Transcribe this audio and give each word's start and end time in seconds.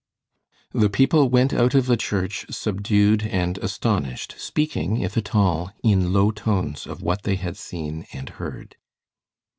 The 0.73 0.89
people 0.89 1.29
went 1.29 1.53
out 1.53 1.75
of 1.75 1.85
the 1.85 1.95
church, 1.95 2.47
subdued 2.49 3.21
and 3.21 3.59
astonished, 3.59 4.33
speaking, 4.39 4.99
if 5.01 5.15
at 5.15 5.35
all, 5.35 5.73
in 5.83 6.11
low 6.11 6.31
tones 6.31 6.87
of 6.87 7.03
what 7.03 7.21
they 7.21 7.35
had 7.35 7.55
seen 7.55 8.07
and 8.11 8.27
heard. 8.27 8.77